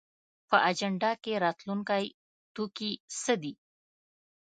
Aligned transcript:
په 0.49 0.57
اجنډا 0.69 1.11
کې 1.23 1.41
راتلونکی 1.45 2.05
توکي 2.55 2.91
څه 3.21 3.33
دي؟ 3.41 3.53